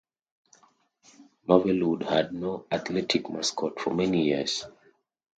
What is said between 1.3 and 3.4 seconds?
Marvelwood had no athletic